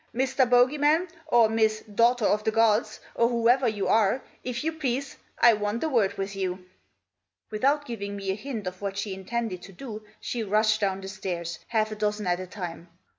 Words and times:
Mr. 0.15 0.49
Bogey 0.49 0.79
man, 0.79 1.07
or 1.27 1.47
Miss 1.47 1.81
Daughter 1.81 2.25
of 2.25 2.43
the 2.43 2.49
gods, 2.49 3.01
or 3.13 3.29
whoever 3.29 3.67
you 3.67 3.87
are, 3.87 4.23
if 4.43 4.63
you 4.63 4.71
please, 4.71 5.17
I 5.39 5.53
want 5.53 5.83
a 5.83 5.89
word 5.89 6.13
with 6.17 6.35
you." 6.35 6.65
Without 7.51 7.85
giving 7.85 8.15
me 8.15 8.31
a 8.31 8.33
hint 8.33 8.65
of 8.65 8.81
what 8.81 8.97
she 8.97 9.13
intended 9.13 9.61
to 9.61 9.71
do 9.71 10.01
she 10.19 10.41
rushed 10.41 10.81
down 10.81 11.01
the 11.01 11.07
stairs, 11.07 11.59
half 11.67 11.91
a 11.91 11.95
dozen 11.95 12.25
at 12.25 12.39
a 12.39 12.47
time. 12.47 12.87